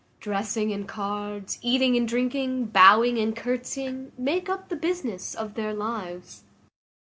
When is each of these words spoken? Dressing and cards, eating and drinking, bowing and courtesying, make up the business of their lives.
Dressing 0.19 0.71
and 0.73 0.87
cards, 0.87 1.59
eating 1.61 1.95
and 1.95 2.07
drinking, 2.07 2.65
bowing 2.69 3.19
and 3.19 3.35
courtesying, 3.35 4.11
make 4.17 4.49
up 4.49 4.69
the 4.69 4.75
business 4.75 5.35
of 5.35 5.53
their 5.53 5.75
lives. 5.75 6.43